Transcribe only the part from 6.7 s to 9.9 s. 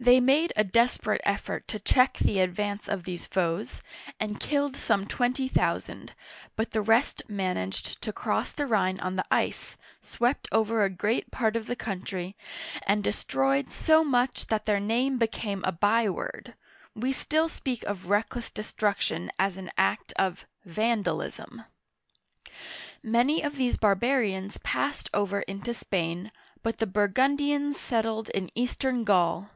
the rest managed to cross the Rhine on the ice,